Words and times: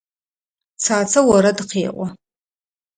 Цацэ 0.83 1.19
орэд 1.35 1.59
къеӏо. 1.69 2.05